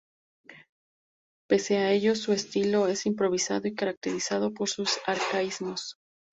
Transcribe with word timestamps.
Pese 1.47 1.77
a 1.77 1.91
ello, 1.91 2.15
su 2.15 2.31
estilo 2.33 2.87
es 2.87 3.05
improvisado 3.05 3.67
y 3.67 3.75
caracterizado 3.75 4.51
por 4.51 4.67
sus 4.67 4.97
arcaísmos. 5.05 5.99